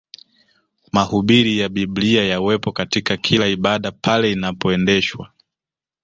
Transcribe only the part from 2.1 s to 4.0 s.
yawepo katika kila ibada